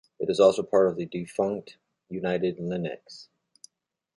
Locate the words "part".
0.63-0.87